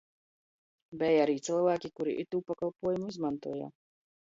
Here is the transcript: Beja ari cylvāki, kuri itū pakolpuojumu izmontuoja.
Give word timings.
Beja 1.01 1.19
ari 1.25 1.35
cylvāki, 1.49 1.93
kuri 2.01 2.17
itū 2.25 2.41
pakolpuojumu 2.49 3.13
izmontuoja. 3.15 3.73